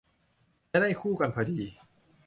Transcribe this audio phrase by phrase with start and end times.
[0.71, 1.59] จะได้คู่กันพอดี